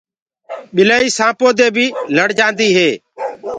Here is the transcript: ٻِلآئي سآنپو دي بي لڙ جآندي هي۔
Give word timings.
ٻِلآئي 0.75 1.09
سآنپو 1.17 1.47
دي 1.57 1.67
بي 1.75 1.85
لڙ 2.15 2.29
جآندي 2.39 2.67
هي۔ 2.77 2.89